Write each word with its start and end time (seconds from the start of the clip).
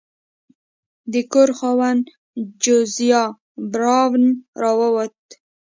د 1.11 1.13
کور 1.31 1.49
خاوند 1.57 2.03
جوزیا 2.63 3.23
براون 3.71 4.23
راووت. 4.61 5.17